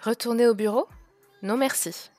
[0.00, 0.86] Retourner au bureau?
[1.42, 2.10] Non merci.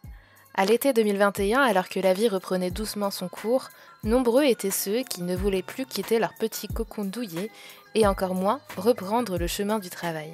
[0.53, 3.69] À l'été 2021, alors que la vie reprenait doucement son cours,
[4.03, 7.49] nombreux étaient ceux qui ne voulaient plus quitter leur petit cocon douillet
[7.95, 10.33] et encore moins reprendre le chemin du travail.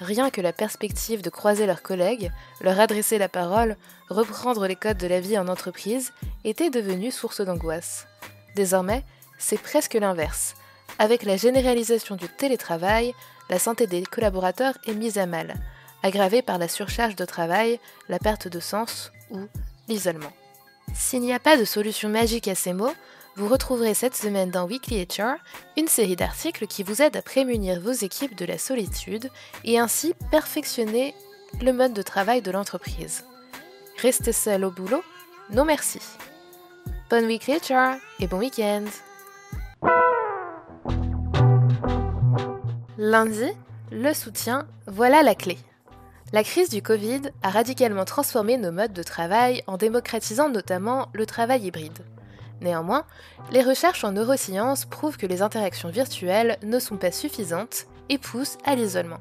[0.00, 3.76] Rien que la perspective de croiser leurs collègues, leur adresser la parole,
[4.08, 6.12] reprendre les codes de la vie en entreprise
[6.42, 8.08] était devenue source d'angoisse.
[8.56, 9.04] Désormais,
[9.38, 10.56] c'est presque l'inverse.
[10.98, 13.14] Avec la généralisation du télétravail,
[13.50, 15.54] la santé des collaborateurs est mise à mal,
[16.06, 19.40] aggravée par la surcharge de travail, la perte de sens ou
[19.88, 20.32] l'isolement.
[20.94, 22.94] S'il n'y a pas de solution magique à ces mots,
[23.34, 25.34] vous retrouverez cette semaine dans Weekly HR
[25.76, 29.30] une série d'articles qui vous aident à prémunir vos équipes de la solitude
[29.64, 31.14] et ainsi perfectionner
[31.60, 33.24] le mode de travail de l'entreprise.
[34.00, 35.02] Restez seul au boulot
[35.50, 36.00] Non merci.
[37.10, 38.84] Bonne Weekly HR et bon week-end
[42.96, 43.50] Lundi,
[43.90, 45.58] le soutien, voilà la clé.
[46.36, 51.24] La crise du Covid a radicalement transformé nos modes de travail en démocratisant notamment le
[51.24, 52.04] travail hybride.
[52.60, 53.06] Néanmoins,
[53.52, 58.58] les recherches en neurosciences prouvent que les interactions virtuelles ne sont pas suffisantes et poussent
[58.66, 59.20] à l'isolement.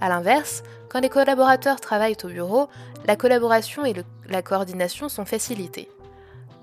[0.00, 2.68] A l'inverse, quand les collaborateurs travaillent au bureau,
[3.08, 3.96] la collaboration et
[4.28, 5.88] la coordination sont facilitées.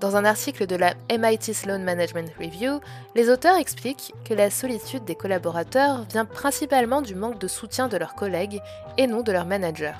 [0.00, 2.80] Dans un article de la MIT Sloan Management Review,
[3.14, 7.96] les auteurs expliquent que la solitude des collaborateurs vient principalement du manque de soutien de
[7.96, 8.60] leurs collègues
[8.98, 9.92] et non de leurs managers.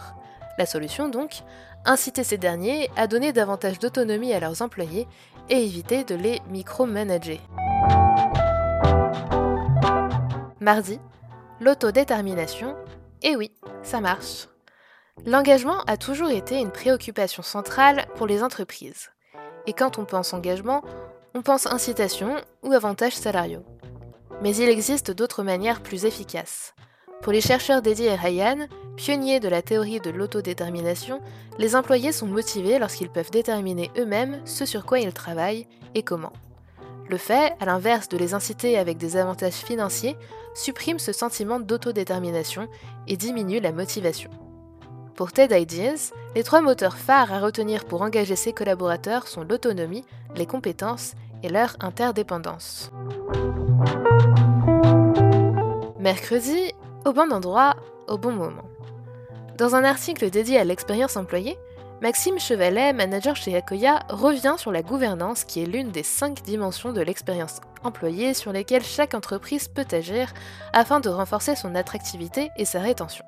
[0.59, 1.43] La solution donc
[1.87, 5.07] Inciter ces derniers à donner davantage d'autonomie à leurs employés
[5.51, 7.41] et éviter de les micromanager.
[10.61, 10.99] Mardi,
[11.61, 12.75] l'autodétermination.
[13.23, 14.49] Et oui, ça marche.
[15.27, 19.14] L'engagement a toujours été une préoccupation centrale pour les entreprises.
[19.67, 20.83] Et quand on pense engagement,
[21.35, 23.65] on pense incitation ou avantages salariaux.
[24.43, 26.75] Mais il existe d'autres manières plus efficaces.
[27.23, 31.21] Pour les chercheurs dédiés à Ryan, pionniers de la théorie de l'autodétermination,
[31.59, 36.33] les employés sont motivés lorsqu'ils peuvent déterminer eux-mêmes ce sur quoi ils travaillent et comment.
[37.09, 40.17] Le fait, à l'inverse de les inciter avec des avantages financiers,
[40.55, 42.69] supprime ce sentiment d'autodétermination
[43.07, 44.31] et diminue la motivation.
[45.17, 50.05] Pour TED Ideas, les trois moteurs phares à retenir pour engager ses collaborateurs sont l'autonomie,
[50.35, 51.13] les compétences
[51.45, 52.91] et leur interdépendance.
[56.01, 56.73] Mercredi,
[57.05, 57.77] au bon endroit,
[58.09, 58.65] au bon moment.
[59.57, 61.57] Dans un article dédié à l'expérience employée,
[62.03, 66.93] Maxime Chevalet, manager chez Akoya, revient sur la gouvernance qui est l'une des cinq dimensions
[66.93, 70.35] de l'expérience employée sur lesquelles chaque entreprise peut agir
[70.73, 73.25] afin de renforcer son attractivité et sa rétention.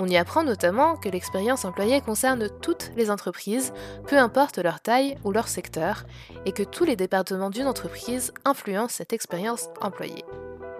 [0.00, 3.72] On y apprend notamment que l'expérience employée concerne toutes les entreprises,
[4.06, 6.04] peu importe leur taille ou leur secteur,
[6.46, 10.24] et que tous les départements d'une entreprise influencent cette expérience employée.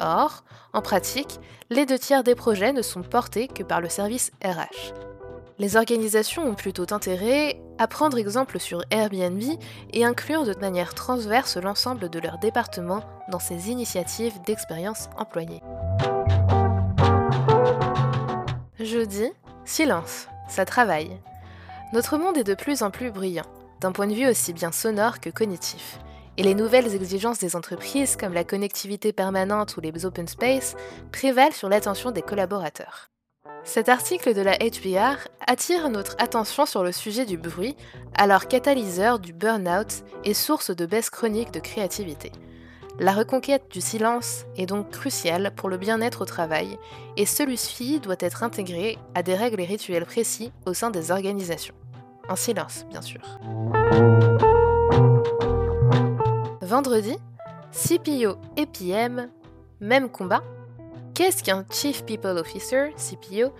[0.00, 1.40] Or, en pratique,
[1.70, 4.94] les deux tiers des projets ne sont portés que par le service RH.
[5.58, 9.42] Les organisations ont plutôt intérêt à prendre exemple sur Airbnb
[9.92, 13.02] et inclure de manière transverse l'ensemble de leur département
[13.32, 15.60] dans ces initiatives d'expérience employée.
[18.80, 19.32] Jeudi,
[19.64, 21.10] silence, ça travaille.
[21.92, 23.46] Notre monde est de plus en plus bruyant,
[23.80, 25.98] d'un point de vue aussi bien sonore que cognitif.
[26.36, 30.76] Et les nouvelles exigences des entreprises, comme la connectivité permanente ou les open space,
[31.10, 33.10] prévalent sur l'attention des collaborateurs.
[33.64, 37.74] Cet article de la HBR attire notre attention sur le sujet du bruit,
[38.14, 42.30] alors catalyseur du burn-out et source de baisse chronique de créativité.
[43.00, 46.76] La reconquête du silence est donc cruciale pour le bien-être au travail
[47.16, 51.76] et celui-ci doit être intégré à des règles et rituels précis au sein des organisations.
[52.28, 53.20] En silence, bien sûr.
[56.60, 57.16] Vendredi,
[57.70, 59.28] CPO et PM,
[59.80, 60.42] même combat.
[61.14, 63.52] Qu'est-ce qu'un Chief People Officer, CPO,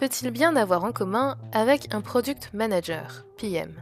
[0.00, 3.74] peut-il bien avoir en commun avec un Product Manager, PM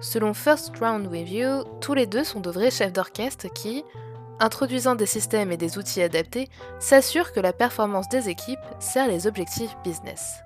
[0.00, 3.84] Selon First Round Review, tous les deux sont de vrais chefs d'orchestre qui,
[4.40, 6.48] introduisant des systèmes et des outils adaptés,
[6.78, 10.42] s'assure que la performance des équipes sert les objectifs business.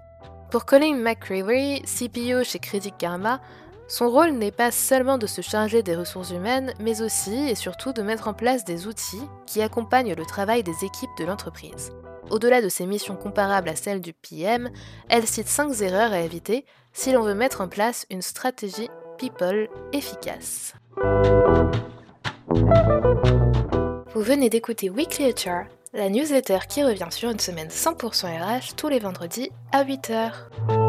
[0.51, 3.41] Pour Colin McCreary, CPO chez Credit Karma,
[3.89, 7.93] son rôle n'est pas seulement de se charger des ressources humaines, mais aussi et surtout
[7.93, 11.93] de mettre en place des outils qui accompagnent le travail des équipes de l'entreprise.
[12.31, 14.71] Au-delà de ses missions comparables à celles du PM,
[15.09, 18.89] elle cite 5 erreurs à éviter si l'on veut mettre en place une stratégie
[19.19, 20.75] people efficace.
[24.15, 28.87] Vous venez d'écouter Weekly HR, la newsletter qui revient sur une semaine 100% RH tous
[28.87, 30.84] les vendredis à 8h.